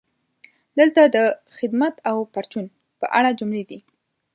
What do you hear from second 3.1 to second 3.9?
اړه جملې دي: